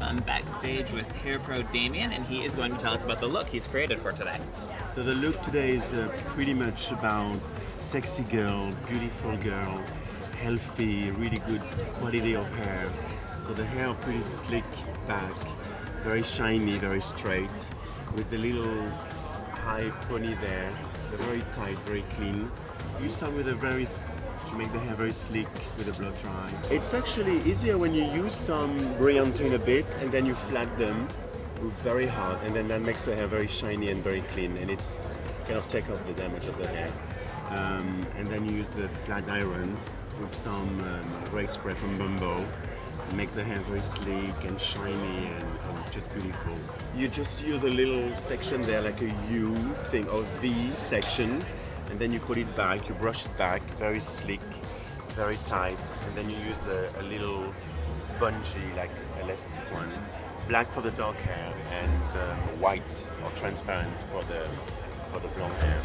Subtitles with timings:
[0.00, 3.28] I'm backstage with Hair Pro Damien, and he is going to tell us about the
[3.28, 4.40] look he's created for today.
[4.90, 7.38] So, the look today is uh, pretty much about
[7.78, 9.84] sexy girl, beautiful girl,
[10.40, 11.62] healthy, really good
[11.94, 12.88] quality of hair.
[13.42, 14.64] So, the hair pretty slick
[15.06, 15.34] back,
[16.02, 17.70] very shiny, very straight,
[18.16, 18.84] with the little
[19.66, 20.70] high pony there.
[21.10, 22.48] They're very tight, very clean.
[23.02, 26.50] You start with a very to make the hair very sleek with a blow dry.
[26.70, 31.08] It's actually easier when you use some brilliantine a bit and then you flat them
[31.82, 35.00] very hard and then that makes the hair very shiny and very clean and it's
[35.46, 36.90] kind of take off the damage of the hair.
[37.50, 39.76] Um, and then you use the flat iron
[40.20, 40.68] with some
[41.34, 42.44] um, spray from Bumble
[43.14, 46.54] make the hair very sleek and shiny and, and just beautiful.
[46.96, 49.54] You just use a little section there, like a U
[49.90, 51.44] thing or V section,
[51.90, 54.40] and then you put it back, you brush it back, very sleek,
[55.14, 57.52] very tight, and then you use a, a little
[58.18, 58.90] bungee, like
[59.22, 59.92] elastic one,
[60.48, 64.46] black for the dark hair and um, white or transparent for the
[65.12, 65.80] for the blonde hair.